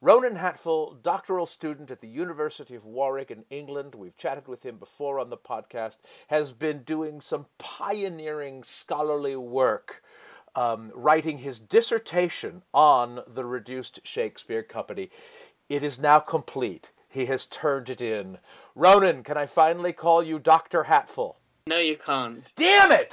[0.00, 4.76] Ronan Hatfull, doctoral student at the University of Warwick in England, we've chatted with him
[4.76, 5.96] before on the podcast,
[6.28, 10.02] has been doing some pioneering scholarly work,
[10.54, 15.10] um, writing his dissertation on the reduced Shakespeare Company.
[15.68, 16.92] It is now complete.
[17.08, 18.38] He has turned it in.
[18.76, 20.84] Ronan, can I finally call you Dr.
[20.84, 21.36] Hatfull?
[21.66, 22.50] No, you can't.
[22.54, 23.12] Damn it!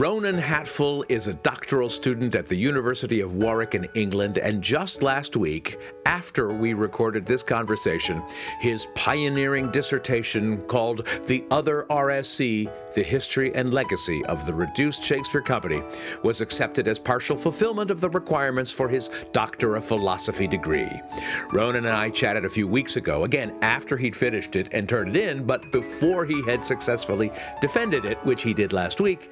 [0.00, 5.02] Ronan Hatfull is a doctoral student at the University of Warwick in England, and just
[5.02, 8.22] last week, after we recorded this conversation,
[8.60, 15.42] his pioneering dissertation called The Other RSC The History and Legacy of the Reduced Shakespeare
[15.42, 15.82] Company
[16.22, 20.90] was accepted as partial fulfillment of the requirements for his Doctor of Philosophy degree.
[21.52, 25.14] Ronan and I chatted a few weeks ago, again after he'd finished it and turned
[25.14, 29.30] it in, but before he had successfully defended it, which he did last week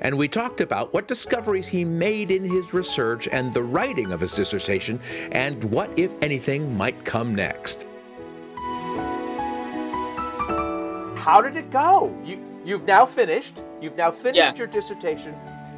[0.00, 4.20] and we talked about what discoveries he made in his research and the writing of
[4.20, 5.00] his dissertation,
[5.32, 7.86] and what, if anything, might come next.
[11.16, 12.16] How did it go?
[12.24, 13.62] You, you've now finished.
[13.80, 14.54] You've now finished yeah.
[14.54, 15.34] your dissertation.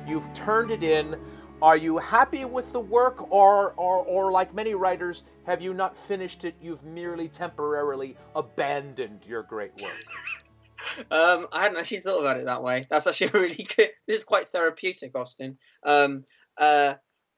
[0.06, 1.16] You've turned it in.
[1.60, 5.96] Are you happy with the work, or, or, or like many writers, have you not
[5.96, 6.56] finished it?
[6.60, 10.04] You've merely temporarily abandoned your great work.
[11.10, 12.86] Um, I hadn't actually thought about it that way.
[12.90, 13.90] That's actually really good.
[14.06, 15.58] This is quite therapeutic, Austin.
[15.82, 16.24] Um,
[16.58, 16.94] uh,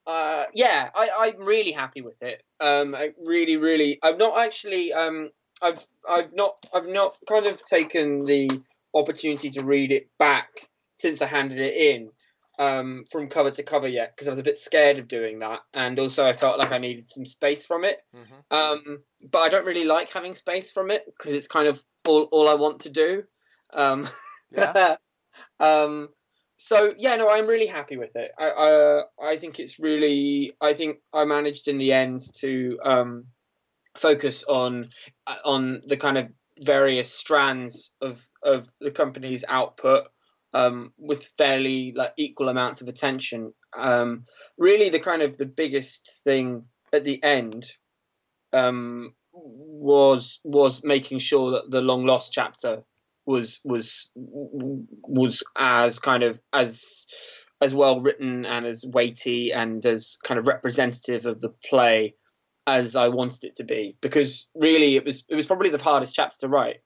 [0.06, 2.42] uh, yeah, I, I'm really happy with it.
[2.60, 3.98] Um, I really, really.
[4.02, 4.92] I've not actually.
[4.92, 5.30] Um,
[5.62, 8.50] I've I've not I've not kind of taken the
[8.92, 10.48] opportunity to read it back
[10.94, 12.10] since I handed it in
[12.58, 15.60] um, from cover to cover yet because I was a bit scared of doing that,
[15.72, 17.98] and also I felt like I needed some space from it.
[18.14, 18.56] Mm-hmm.
[18.56, 22.24] Um, but I don't really like having space from it because it's kind of all
[22.24, 23.24] all I want to do.
[23.74, 24.08] Um,
[24.50, 24.96] yeah.
[25.60, 26.08] um,
[26.56, 28.30] so yeah, no, I'm really happy with it.
[28.38, 29.02] I, I
[29.32, 30.52] I think it's really.
[30.60, 33.26] I think I managed in the end to um,
[33.96, 34.86] focus on
[35.26, 36.28] uh, on the kind of
[36.60, 40.06] various strands of of the company's output
[40.52, 43.52] um, with fairly like equal amounts of attention.
[43.76, 44.24] Um,
[44.56, 47.70] really, the kind of the biggest thing at the end
[48.52, 52.84] um, was was making sure that the long lost chapter
[53.26, 57.06] was was was as kind of as
[57.60, 62.14] as well written and as weighty and as kind of representative of the play
[62.66, 63.96] as I wanted it to be.
[64.00, 66.80] Because really it was it was probably the hardest chapter to write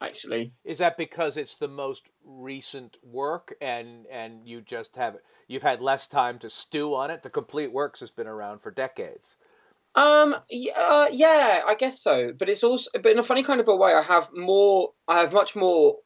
[0.00, 0.52] actually.
[0.64, 5.16] Is that because it's the most recent work and and you just have
[5.46, 7.22] you've had less time to stew on it?
[7.22, 9.36] The complete works has been around for decades
[9.98, 10.36] um.
[10.50, 10.72] Yeah.
[10.76, 11.62] Uh, yeah.
[11.66, 12.32] I guess so.
[12.38, 14.90] But it's also, but in a funny kind of a way, I have more.
[15.06, 15.96] I have much more.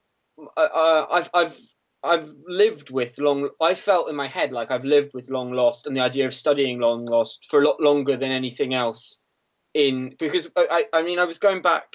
[0.56, 1.58] Uh, uh, I've I've
[2.04, 3.50] I've lived with long.
[3.60, 6.34] I felt in my head like I've lived with long lost and the idea of
[6.34, 9.20] studying long lost for a lot longer than anything else.
[9.74, 11.86] In because I I mean I was going back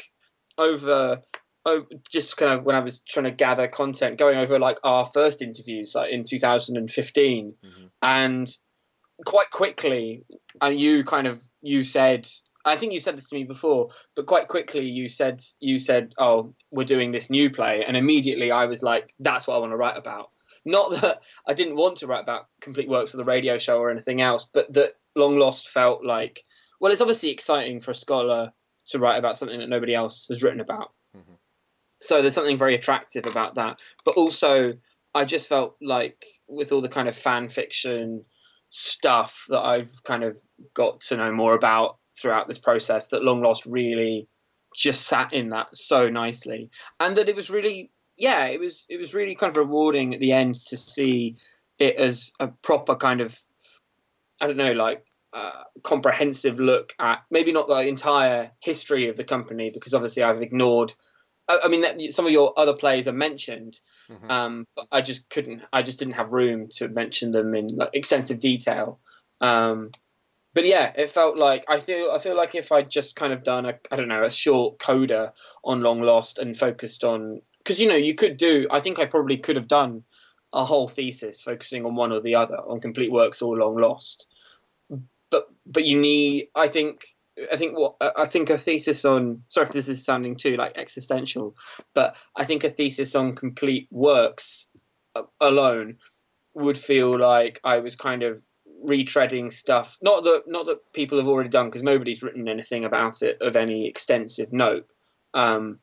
[0.58, 1.22] over
[1.70, 5.06] Oh, just kind of when I was trying to gather content, going over like our
[5.06, 7.86] first interviews, like in 2015, mm-hmm.
[8.02, 8.50] and
[9.26, 10.24] quite quickly,
[10.62, 12.28] and you kind of you said
[12.66, 16.14] I think you said this to me before, but quite quickly you said you said,
[16.18, 19.72] "Oh, we're doing this new play," and immediately I was like, "That's what I want
[19.72, 20.32] to write about."
[20.66, 23.90] Not that I didn't want to write about complete works of the radio show or
[23.90, 26.44] anything else, but that Long Lost felt like,
[26.82, 28.52] well, it's obviously exciting for a scholar
[28.90, 30.92] to write about something that nobody else has written about.
[31.16, 31.36] Mm-hmm.
[32.02, 34.74] So there's something very attractive about that, but also
[35.16, 38.26] I just felt like with all the kind of fan fiction
[38.70, 40.38] stuff that I've kind of
[40.74, 44.28] got to know more about throughout this process that Long Lost really
[44.76, 46.70] just sat in that so nicely.
[47.00, 50.20] And that it was really yeah, it was it was really kind of rewarding at
[50.20, 51.38] the end to see
[51.80, 53.40] it as a proper kind of
[54.42, 59.24] I don't know, like uh, comprehensive look at maybe not the entire history of the
[59.24, 60.94] company because obviously I've ignored.
[61.48, 63.80] I, I mean, some of your other plays are mentioned,
[64.12, 64.32] Mm-hmm.
[64.32, 65.64] Um, but I just couldn't.
[65.74, 69.00] I just didn't have room to mention them in like, extensive detail.
[69.42, 69.92] Um,
[70.54, 72.12] but yeah, it felt like I feel.
[72.12, 74.80] I feel like if I'd just kind of done a, I don't know, a short
[74.80, 75.34] coda
[75.64, 78.68] on Long Lost and focused on, because you know, you could do.
[78.72, 80.04] I think I probably could have done
[80.54, 84.26] a whole thesis focusing on one or the other on complete works or Long Lost.
[85.30, 86.48] But but you need.
[86.56, 87.17] I think
[87.52, 90.78] I think what I think a thesis on sorry if this is sounding too like
[90.78, 91.56] existential,
[91.94, 94.68] but I think a thesis on complete works
[95.40, 95.98] alone
[96.54, 98.42] would feel like I was kind of
[98.86, 99.98] retreading stuff.
[100.02, 103.56] Not that not that people have already done because nobody's written anything about it of
[103.56, 104.88] any extensive note.
[105.34, 105.80] Um,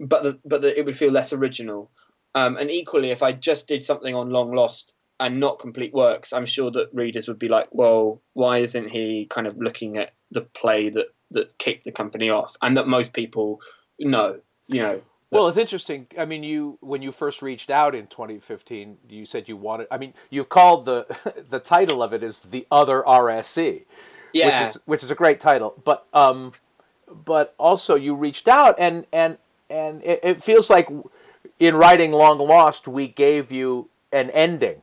[0.00, 1.90] but the, but the, it would feel less original.
[2.34, 6.32] Um, and equally, if I just did something on Long Lost and not complete works,
[6.32, 10.12] I'm sure that readers would be like, well, why isn't he kind of looking at
[10.30, 13.60] the play that that kicked the company off, and that most people
[13.98, 15.02] know, you know.
[15.30, 16.08] Well, it's interesting.
[16.18, 19.86] I mean, you when you first reached out in 2015, you said you wanted.
[19.90, 21.06] I mean, you've called the
[21.48, 23.84] the title of it is the other RSC,
[24.32, 24.46] yeah.
[24.46, 25.80] which is which is a great title.
[25.84, 26.52] But um,
[27.08, 29.38] but also you reached out and and
[29.68, 30.88] and it, it feels like
[31.60, 34.82] in writing Long Lost, we gave you an ending.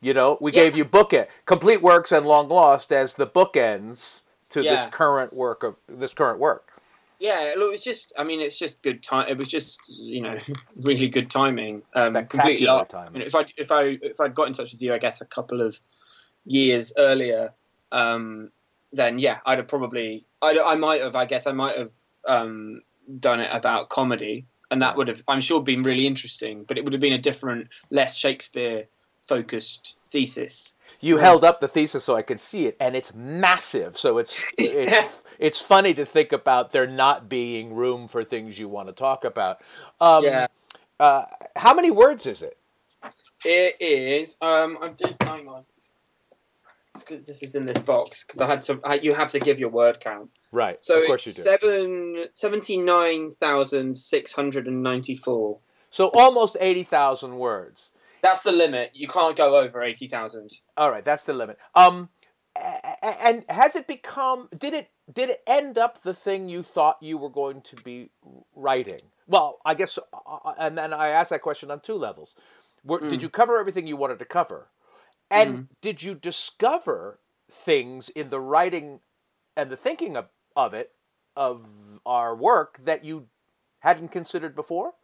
[0.00, 0.64] You know, we yeah.
[0.64, 4.21] gave you book it, complete works and Long Lost as the bookends
[4.52, 4.76] to yeah.
[4.76, 6.68] this current work of this current work.
[7.18, 8.12] Yeah, look, it was just.
[8.18, 9.26] I mean, it's just good time.
[9.28, 10.38] It was just, you know,
[10.76, 11.82] really good timing.
[11.94, 13.14] Um, Spectacular timing.
[13.14, 15.20] You know, if I if I if I'd got in touch with you, I guess
[15.20, 15.80] a couple of
[16.44, 17.52] years earlier,
[17.92, 18.50] um,
[18.92, 20.26] then yeah, I'd have probably.
[20.40, 21.14] I I might have.
[21.14, 21.92] I guess I might have
[22.26, 22.82] um,
[23.20, 26.64] done it about comedy, and that would have, I'm sure, been really interesting.
[26.64, 28.88] But it would have been a different, less Shakespeare
[29.22, 30.74] focused thesis.
[31.00, 33.98] You held up the thesis so I could see it, and it's massive.
[33.98, 38.68] So it's it's it's funny to think about there not being room for things you
[38.68, 39.60] want to talk about.
[40.00, 40.46] Um, yeah.
[41.00, 41.24] Uh,
[41.56, 42.56] how many words is it?
[43.44, 44.36] It is.
[44.40, 45.64] Um, I'm just hang on.
[46.94, 48.78] Because this is in this box because I had to.
[48.84, 50.30] I, you have to give your word count.
[50.52, 50.82] Right.
[50.82, 51.40] So of course you do.
[51.40, 55.58] Seven seventy nine thousand six hundred and ninety four.
[55.90, 57.88] So almost eighty thousand words.
[58.22, 58.90] That's the limit.
[58.94, 60.50] You can't go over eighty thousand.
[60.76, 61.58] All right, that's the limit.
[61.74, 62.08] Um,
[63.02, 64.48] and has it become?
[64.56, 64.90] Did it?
[65.12, 68.10] Did it end up the thing you thought you were going to be
[68.54, 69.00] writing?
[69.26, 72.36] Well, I guess, uh, uh, and then I asked that question on two levels.
[72.84, 73.10] Were, mm.
[73.10, 74.68] Did you cover everything you wanted to cover?
[75.30, 75.66] And mm.
[75.80, 77.18] did you discover
[77.50, 79.00] things in the writing
[79.56, 80.26] and the thinking of,
[80.56, 80.92] of it,
[81.36, 81.66] of
[82.06, 83.26] our work, that you
[83.80, 84.94] hadn't considered before?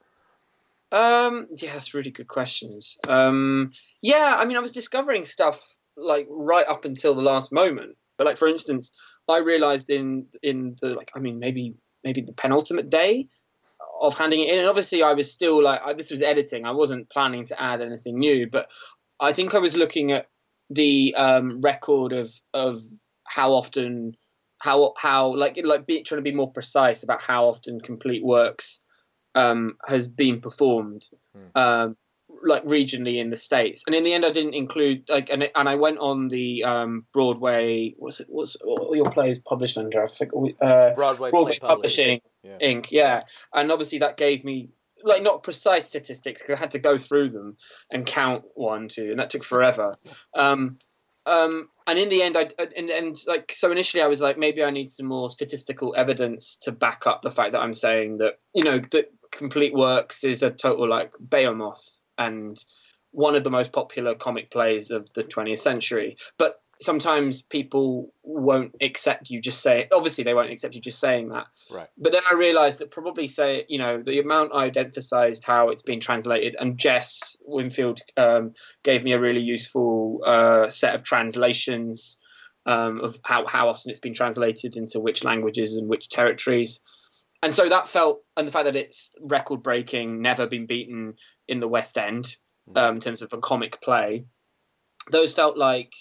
[0.91, 2.97] Um, yeah, that's really good questions.
[3.07, 5.61] Um, yeah, I mean, I was discovering stuff
[5.97, 7.97] like right up until the last moment.
[8.17, 8.93] But like, for instance,
[9.29, 11.75] I realized in in the like, I mean, maybe
[12.05, 13.29] maybe the penultimate day
[14.01, 16.65] of handing it in, and obviously I was still like, I, this was editing.
[16.65, 18.71] I wasn't planning to add anything new, but
[19.21, 20.27] I think I was looking at
[20.71, 22.81] the um, record of of
[23.25, 24.15] how often
[24.59, 28.81] how how like like be, trying to be more precise about how often complete works
[29.35, 31.59] um, has been performed, hmm.
[31.59, 31.97] um,
[32.43, 33.83] like regionally in the states.
[33.87, 37.07] And in the end, I didn't include like, and, and I went on the um,
[37.13, 37.95] Broadway.
[37.99, 38.27] What's it?
[38.29, 40.03] What's all your plays published under?
[40.03, 42.59] I think, uh, Broadway, Broadway Publishing yeah.
[42.61, 42.91] Inc.
[42.91, 44.71] Yeah, and obviously that gave me
[45.03, 47.57] like not precise statistics because I had to go through them
[47.91, 49.97] and count one, two, and that took forever.
[50.35, 50.79] Um,
[51.27, 54.65] um, and in the end, I and, and like so initially, I was like, maybe
[54.65, 58.39] I need some more statistical evidence to back up the fact that I'm saying that
[58.55, 61.85] you know that Complete Works is a total like Behemoth
[62.17, 62.63] and
[63.11, 66.17] one of the most popular comic plays of the 20th century.
[66.39, 71.31] But sometimes people won't accept you just say obviously they won't accept you just saying
[71.31, 71.47] that.
[71.71, 71.89] Right.
[71.97, 75.83] But then i realized that probably say you know the amount i'd emphasized how it's
[75.83, 82.19] been translated and jess winfield um, gave me a really useful uh, set of translations
[82.67, 86.81] um, of how, how often it's been translated into which languages and which territories
[87.43, 91.15] and so that felt, and the fact that it's record breaking, never been beaten
[91.47, 92.37] in the West End
[92.69, 92.77] mm.
[92.77, 94.25] um, in terms of a comic play,
[95.11, 95.93] those felt like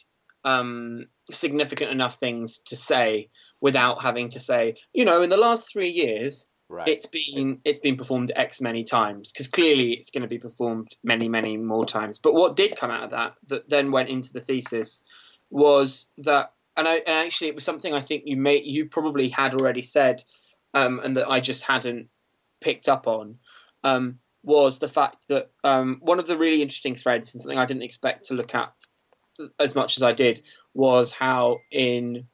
[0.43, 3.29] um, significant enough things to say
[3.61, 6.87] without having to say, you know, in the last three years, right.
[6.87, 10.95] it's been it's been performed X many times because clearly it's going to be performed
[11.03, 12.19] many many more times.
[12.19, 15.03] But what did come out of that that then went into the thesis
[15.49, 19.29] was that, and, I, and actually it was something I think you may you probably
[19.29, 20.23] had already said
[20.73, 22.09] um, and that I just hadn't
[22.61, 23.37] picked up on
[23.83, 27.65] um, was the fact that um, one of the really interesting threads and something I
[27.65, 28.73] didn't expect to look at
[29.59, 30.41] as much as I did
[30.73, 32.27] was how in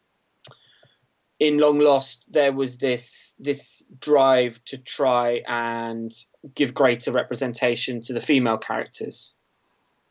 [1.40, 6.12] in Long Lost there was this this drive to try and
[6.56, 9.36] give greater representation to the female characters.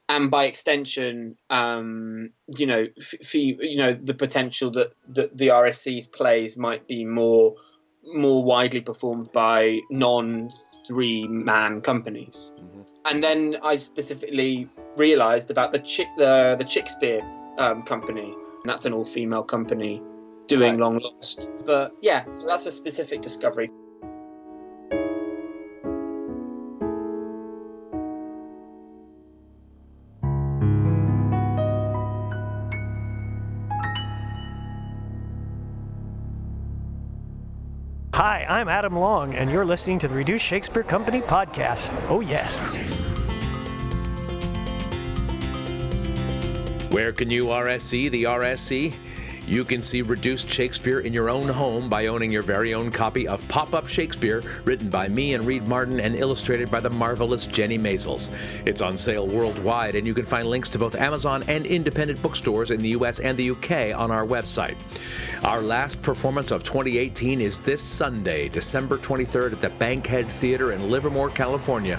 [0.09, 6.07] And by extension, um, you know, f- you know, the potential that, that the RSC's
[6.07, 7.55] plays might be more
[8.05, 10.51] more widely performed by non
[10.87, 12.53] three man companies.
[12.57, 12.81] Mm-hmm.
[13.07, 17.23] And then I specifically realized about the Chick the the Chickspeare
[17.59, 18.35] um, company.
[18.63, 20.03] And that's an all female company
[20.47, 20.81] doing right.
[20.81, 21.51] long lost.
[21.65, 23.71] But yeah, so that's a specific discovery.
[38.49, 41.93] I'm Adam Long, and you're listening to the Reduced Shakespeare Company podcast.
[42.09, 42.67] Oh, yes.
[46.93, 48.93] Where can you RSC the RSC?
[49.47, 53.27] You can see reduced Shakespeare in your own home by owning your very own copy
[53.27, 57.47] of Pop Up Shakespeare, written by me and Reed Martin and illustrated by the marvelous
[57.47, 58.33] Jenny Maizels.
[58.65, 62.71] It's on sale worldwide, and you can find links to both Amazon and independent bookstores
[62.71, 64.77] in the US and the UK on our website.
[65.43, 70.89] Our last performance of 2018 is this Sunday, December 23rd, at the Bankhead Theater in
[70.89, 71.99] Livermore, California.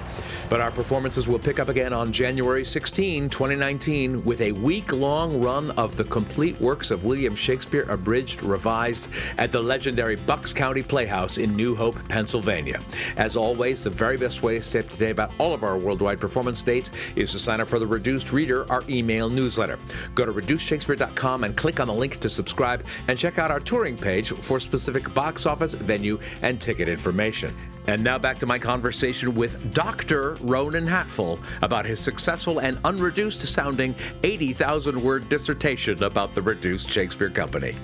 [0.50, 5.42] But our performances will pick up again on January 16, 2019, with a week long
[5.42, 10.84] run of the complete works of William Shakespeare abridged, revised at the legendary Bucks County
[10.84, 12.82] Playhouse in New Hope, Pennsylvania.
[13.18, 15.78] As always, the very best way to stay up to date about all of our
[15.78, 19.80] worldwide performance dates is to sign up for the Reduced Reader, our email newsletter.
[20.16, 23.98] Go to reducedshakespeare.com and click on the link to subscribe and check out our touring
[23.98, 27.56] page for specific box office, venue, and ticket information.
[27.88, 30.36] And now back to my conversation with Dr.
[30.36, 37.30] Ronan Hatfull about his successful and unreduced sounding 80,000 word dissertation about the Reduced Shakespeare
[37.30, 37.76] Company.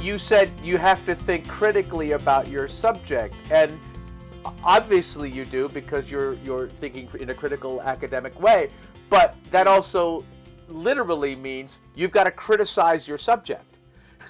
[0.00, 3.78] You said you have to think critically about your subject, and
[4.64, 8.70] obviously you do because you're you're thinking in a critical academic way.
[9.10, 10.24] But that also
[10.68, 13.69] literally means you've got to criticize your subject.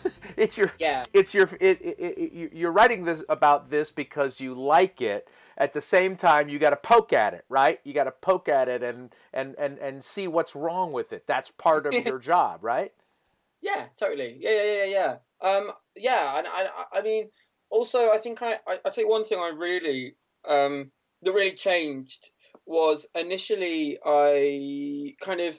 [0.36, 1.04] it's your yeah.
[1.12, 5.28] It's your it, it, it, you're writing this about this because you like it.
[5.56, 7.80] At the same time, you got to poke at it, right?
[7.84, 11.26] You got to poke at it and and and and see what's wrong with it.
[11.26, 12.92] That's part of your job, right?
[13.60, 14.38] Yeah, totally.
[14.40, 15.16] Yeah, yeah, yeah, yeah.
[15.48, 17.30] Um, yeah, and I, I mean,
[17.70, 20.14] also, I think I, I, I think one thing I really,
[20.48, 20.90] um,
[21.22, 22.30] that really changed
[22.66, 25.58] was initially I kind of,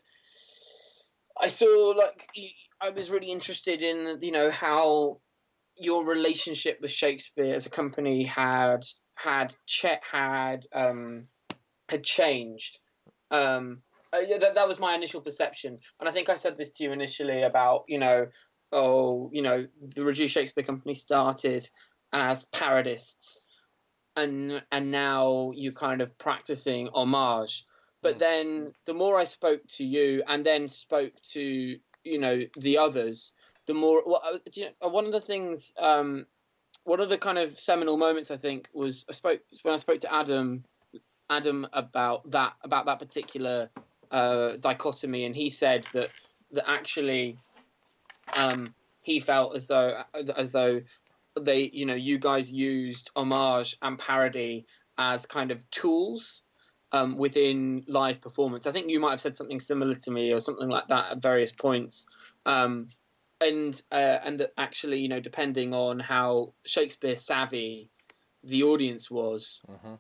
[1.40, 2.28] I saw like
[2.82, 5.20] I was really interested in you know how
[5.78, 8.86] your relationship with Shakespeare as a company had
[9.16, 11.28] had Chet had um,
[11.88, 12.80] had changed.
[13.30, 13.82] Um,
[14.14, 16.84] uh, yeah, that, that was my initial perception, and I think I said this to
[16.84, 18.28] you initially about you know
[18.72, 21.70] oh you know the Reduced Shakespeare Company started
[22.12, 23.38] as parodists,
[24.16, 27.64] and and now you kind of practicing homage.
[28.02, 28.20] But hmm.
[28.20, 33.34] then the more I spoke to you, and then spoke to you know the others,
[33.66, 34.04] the more.
[34.06, 36.26] Well, uh, you know, uh, one of the things, um,
[36.84, 40.02] one of the kind of seminal moments I think was I spoke when I spoke
[40.02, 40.64] to Adam,
[41.30, 43.70] Adam about that about that particular
[44.12, 46.10] uh, dichotomy, and he said that
[46.52, 47.38] that actually,
[48.38, 50.04] um, he felt as though
[50.36, 50.82] as though
[51.40, 54.66] they you know you guys used homage and parody
[54.98, 56.44] as kind of tools
[56.92, 58.68] um, within live performance.
[58.68, 61.22] I think you might have said something similar to me or something like that at
[61.22, 62.06] various points.
[62.46, 62.88] Um,
[63.40, 67.90] and uh, and that actually, you know, depending on how Shakespeare savvy
[68.44, 69.96] the audience was, mm-hmm.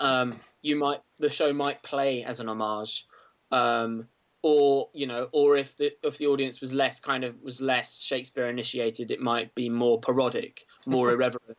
[0.00, 3.06] um, you might the show might play as an homage,
[3.50, 4.06] um,
[4.42, 8.02] or you know, or if the if the audience was less kind of was less
[8.02, 11.56] Shakespeare initiated, it might be more parodic, more irreverent.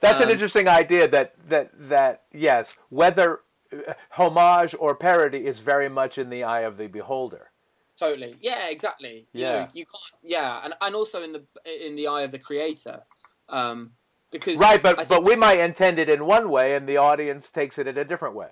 [0.00, 1.06] That's an um, interesting idea.
[1.06, 3.40] That that that yes, whether
[4.10, 7.50] homage or parody is very much in the eye of the beholder.
[7.98, 8.36] Totally.
[8.40, 9.26] Yeah, exactly.
[9.32, 9.50] You yeah.
[9.50, 10.22] Know, you can't.
[10.22, 11.44] Yeah, and and also in the
[11.84, 13.02] in the eye of the creator,
[13.48, 13.92] um,
[14.30, 14.80] because right.
[14.80, 17.98] But but we might intend it in one way, and the audience takes it in
[17.98, 18.50] a different way.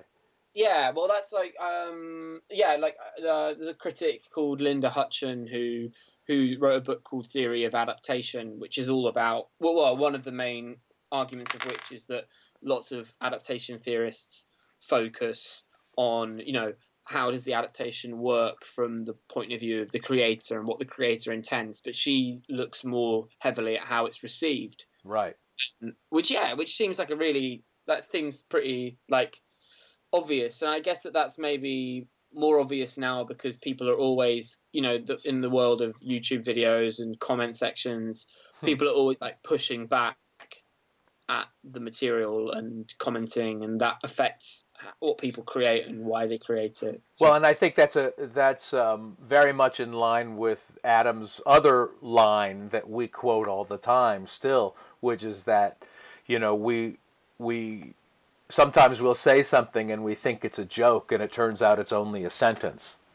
[0.54, 5.90] Yeah, well, that's like um, yeah, like uh, there's a critic called Linda Hutcheon who
[6.26, 10.16] who wrote a book called Theory of Adaptation, which is all about well, well one
[10.16, 10.76] of the main
[11.12, 12.24] arguments of which is that
[12.62, 14.46] lots of adaptation theorists
[14.88, 15.64] focus
[15.96, 16.72] on you know
[17.04, 20.78] how does the adaptation work from the point of view of the creator and what
[20.78, 25.34] the creator intends but she looks more heavily at how it's received right
[26.10, 29.40] which yeah which seems like a really that seems pretty like
[30.12, 34.82] obvious and i guess that that's maybe more obvious now because people are always you
[34.82, 38.26] know the, in the world of youtube videos and comment sections
[38.60, 38.66] hmm.
[38.66, 40.16] people are always like pushing back
[41.28, 44.64] at the material and commenting, and that affects
[45.00, 47.02] what people create and why they create it.
[47.14, 47.24] So.
[47.24, 51.90] Well, and I think that's a that's um, very much in line with Adam's other
[52.00, 55.78] line that we quote all the time, still, which is that
[56.26, 56.98] you know we
[57.38, 57.94] we
[58.48, 61.92] sometimes we'll say something and we think it's a joke, and it turns out it's
[61.92, 62.96] only a sentence.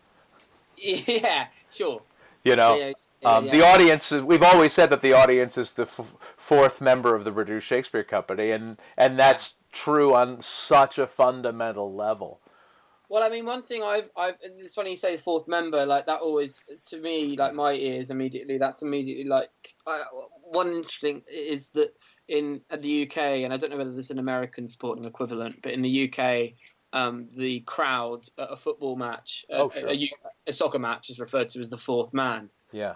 [0.84, 2.02] Yeah, sure.
[2.44, 2.76] You know.
[2.76, 3.52] Yeah, Um, yeah.
[3.52, 7.32] The audience, we've always said that the audience is the f- fourth member of the
[7.32, 12.40] Reduced Shakespeare Company, and, and that's true on such a fundamental level.
[13.10, 16.22] Well, I mean, one thing I've, I've, it's funny you say fourth member, like that
[16.22, 19.50] always, to me, like my ears immediately, that's immediately like,
[19.86, 20.02] I,
[20.44, 21.94] one interesting is that
[22.30, 25.82] in the UK, and I don't know whether there's an American sporting equivalent, but in
[25.82, 26.54] the UK,
[26.94, 29.90] um, the crowd at a football match, Oh, a, sure.
[29.90, 30.12] a,
[30.48, 32.50] a soccer match is referred to as the fourth man.
[32.72, 32.96] Yeah.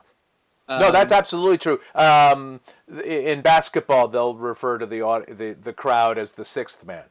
[0.68, 1.80] Um, No, that's absolutely true.
[1.94, 2.60] Um,
[3.04, 7.04] in basketball, they'll refer to the, the the crowd as the sixth man.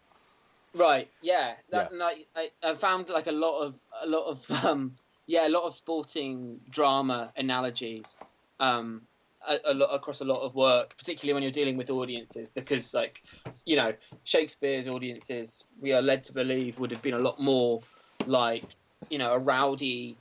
[0.75, 1.09] Right.
[1.23, 1.55] Yeah.
[1.71, 1.95] That, Yeah.
[1.95, 4.97] and I, I, I found like a lot of a lot of um,
[5.27, 8.19] yeah a lot of sporting drama analogies
[8.61, 9.03] um,
[9.47, 12.93] a, a lot across a lot of work, particularly when you're dealing with audiences, because
[12.95, 13.23] like
[13.65, 13.93] you know
[14.25, 17.81] Shakespeare's audiences, we are led to believe would have been a lot more
[18.27, 18.65] like
[19.11, 20.17] you know a rowdy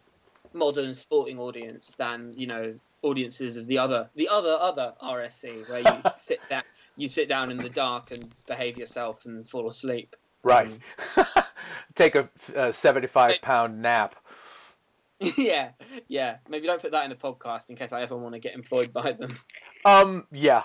[0.53, 5.79] modern sporting audience than you know audiences of the other the other other RSC where
[5.79, 6.63] you sit down
[6.95, 10.15] you sit down in the dark and behave yourself and fall asleep.
[10.43, 10.79] Right.
[11.95, 14.15] Take a, a 75 pound nap.
[15.37, 15.69] yeah,
[16.07, 16.37] yeah.
[16.49, 18.91] Maybe don't put that in the podcast in case I ever want to get employed
[18.91, 19.29] by them.
[19.85, 20.63] Um, yeah.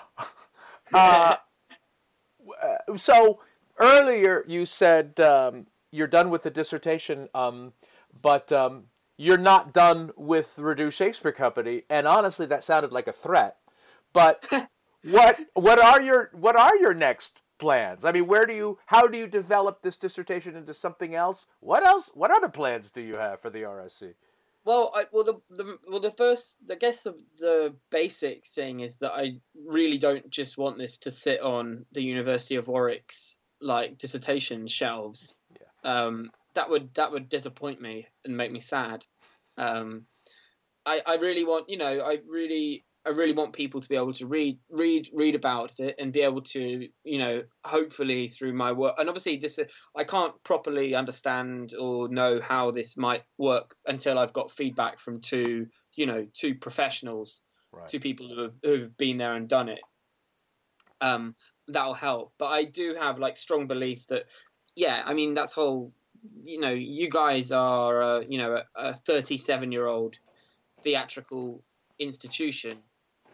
[0.93, 1.35] Uh,
[2.61, 3.39] uh, so
[3.77, 7.73] earlier you said um, you're done with the dissertation, um,
[8.21, 8.85] but um,
[9.19, 13.57] you're not done with the Reduced Shakespeare Company, and honestly, that sounded like a threat.
[14.13, 14.49] But
[15.03, 18.05] what what are your what are your next plans?
[18.05, 21.47] I mean, where do you how do you develop this dissertation into something else?
[21.59, 22.09] What else?
[22.13, 24.13] What other plans do you have for the RSC?
[24.63, 28.99] Well, I, well, the, the well the first, I guess the the basic thing is
[28.99, 33.97] that I really don't just want this to sit on the University of Warwick's like
[33.97, 35.35] dissertation shelves.
[35.59, 36.05] Yeah.
[36.05, 39.05] Um, that would that would disappoint me and make me sad.
[39.57, 40.05] Um,
[40.85, 44.13] I I really want you know I really I really want people to be able
[44.13, 48.71] to read read read about it and be able to you know hopefully through my
[48.71, 49.59] work and obviously this
[49.95, 55.21] I can't properly understand or know how this might work until I've got feedback from
[55.21, 57.87] two you know two professionals Right.
[57.87, 59.81] two people who have, who've been there and done it
[61.01, 61.35] um
[61.67, 64.25] that'll help but I do have like strong belief that
[64.75, 65.93] yeah I mean that's whole
[66.43, 70.17] you know you guys are uh, you know a 37 year old
[70.83, 71.63] theatrical
[71.99, 72.77] institution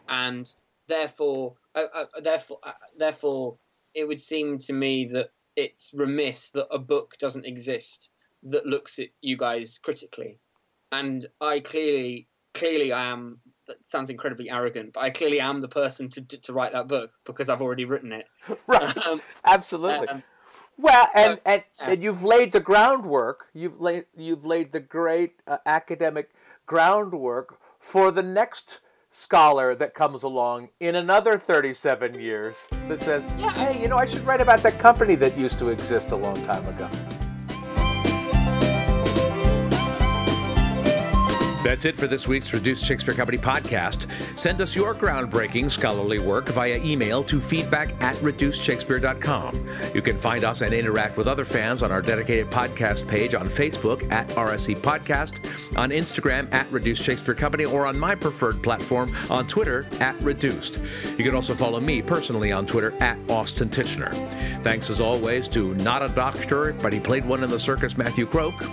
[0.10, 0.52] and
[0.88, 3.58] therefore uh, uh, therefore uh, therefore
[3.94, 8.10] it would seem to me that it's remiss that a book doesn't exist
[8.44, 10.40] that looks at you guys critically
[10.92, 15.68] and i clearly clearly i am that sounds incredibly arrogant but i clearly am the
[15.68, 18.26] person to to, to write that book because i've already written it
[18.68, 19.08] Right.
[19.08, 20.08] Um, Absolutely.
[20.08, 20.24] um,
[20.78, 23.48] Well, and and, and you've laid the groundwork.
[23.54, 26.32] You've laid you've laid the great uh, academic
[26.66, 28.80] groundwork for the next
[29.12, 33.52] scholar that comes along in another 37 years that says, Yeah.
[33.52, 36.44] "Hey, you know, I should write about that company that used to exist a long
[36.46, 36.90] time ago."
[41.66, 44.06] That's it for this week's Reduced Shakespeare Company podcast.
[44.38, 49.68] Send us your groundbreaking scholarly work via email to feedback at reducedshakespeare.com.
[49.96, 53.48] You can find us and interact with other fans on our dedicated podcast page on
[53.48, 59.12] Facebook at RSC Podcast, on Instagram at Reduced Shakespeare Company, or on my preferred platform
[59.32, 60.80] on Twitter at Reduced.
[61.18, 64.14] You can also follow me personally on Twitter at Austin Tichenor.
[64.62, 68.28] Thanks as always to not a doctor, but he played one in the circus, Matthew
[68.28, 68.64] Croke.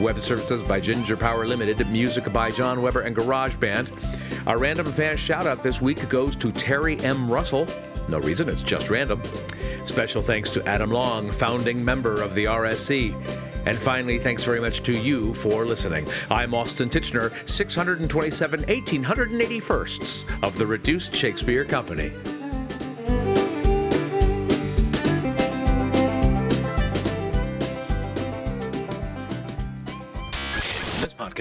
[0.00, 3.92] Web services by Ginger Power Limited, music by John Weber and Garage Band.
[4.46, 7.30] Our random fan shout out this week goes to Terry M.
[7.30, 7.66] Russell.
[8.08, 9.22] No reason, it's just random.
[9.84, 13.14] Special thanks to Adam Long, founding member of the RSC.
[13.66, 16.08] And finally, thanks very much to you for listening.
[16.30, 22.12] I'm Austin Tichenor, 627 1881sts of the Reduced Shakespeare Company.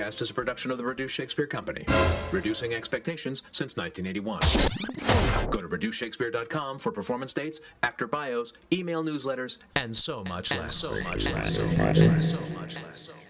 [0.10, 1.86] Podcast is a production of the Reduced Shakespeare Company,
[2.32, 5.52] reducing expectations since 1981.
[5.52, 10.76] Go to reducedshakespeare.com for performance dates, actor bios, email newsletters, and so much less.
[10.76, 11.58] So much less.
[11.58, 12.40] So much less.
[12.40, 13.29] So much less.